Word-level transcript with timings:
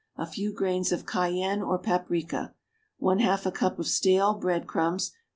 A 0.15 0.25
few 0.25 0.51
grains 0.51 0.91
of 0.91 1.05
cayenne 1.05 1.61
or 1.61 1.77
paprica. 1.77 2.55
1/2 2.99 3.45
a 3.45 3.51
cup 3.51 3.77
of 3.77 3.85
stale 3.87 4.33
bread 4.33 4.65
crumbs. 4.65 5.11